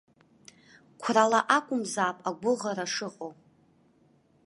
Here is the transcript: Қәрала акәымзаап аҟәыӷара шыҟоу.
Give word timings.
Қәрала 1.01 1.39
акәымзаап 1.55 2.17
аҟәыӷара 2.29 2.85
шыҟоу. 2.93 3.33